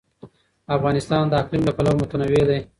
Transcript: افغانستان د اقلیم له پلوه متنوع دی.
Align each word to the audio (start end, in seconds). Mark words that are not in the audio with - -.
افغانستان 0.75 1.23
د 1.27 1.33
اقلیم 1.41 1.61
له 1.65 1.73
پلوه 1.77 1.93
متنوع 2.01 2.43
دی. 2.49 2.59